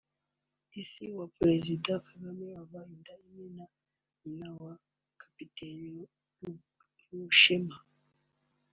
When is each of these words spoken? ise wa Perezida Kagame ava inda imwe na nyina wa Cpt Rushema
ise 0.81 1.05
wa 1.17 1.25
Perezida 1.37 1.91
Kagame 2.07 2.47
ava 2.61 2.79
inda 2.93 3.13
imwe 3.25 3.45
na 3.57 3.65
nyina 4.21 4.49
wa 4.63 4.73
Cpt 5.19 5.57
Rushema 7.19 7.77